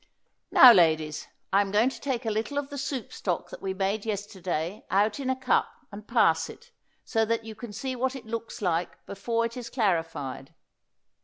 [0.49, 3.71] Now, ladies, I am going to take a little of the soup stock that we
[3.75, 6.71] made yesterday out in a cup and pass it,
[7.05, 10.55] so you can see what it looks like before it is clarified.